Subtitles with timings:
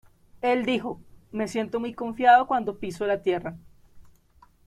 [0.41, 0.99] Él dijo:
[1.31, 3.55] "Me siento muy confiado cuando piso la tierra.